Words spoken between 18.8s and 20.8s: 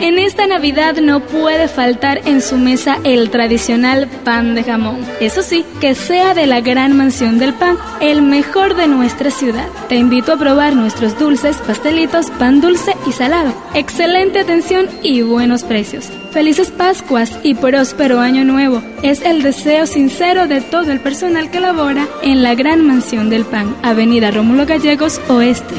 Es el deseo sincero de